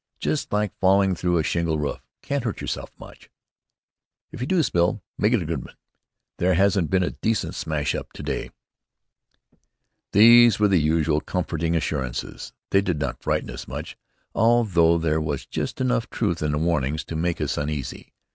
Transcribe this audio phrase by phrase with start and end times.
[0.19, 2.01] Just like falling through a shingle roof.
[2.23, 3.29] Can't hurt yourself much."
[4.31, 5.75] "If you do spill, make it a good one.
[6.39, 8.49] There hasn't been a decent smash up to day."
[10.11, 12.51] These were the usual comforting assurances.
[12.71, 13.95] They did not frighten us much,
[14.33, 18.11] although there was just enough truth in the warnings to make us uneasy.